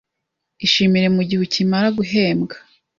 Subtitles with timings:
[0.65, 2.55] Ishimire mugihe ukimara guhembwa.